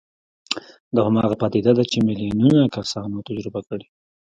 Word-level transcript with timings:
دا 0.95 1.01
هماغه 1.07 1.35
پدیده 1.41 1.71
ده 1.77 1.83
چې 1.91 1.97
میلیونونه 2.07 2.61
کسانو 2.75 3.25
تجربه 3.27 3.61
کړې 3.67 3.87